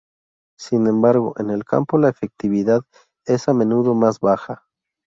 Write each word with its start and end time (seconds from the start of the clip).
Sin 0.57 0.87
embargo 0.87 1.35
en 1.37 1.51
el 1.51 1.63
campo, 1.63 1.99
la 1.99 2.09
efectividad 2.09 2.81
es 3.27 3.47
a 3.47 3.53
menudo 3.53 3.93
más 3.93 4.19
baja. 4.19 4.65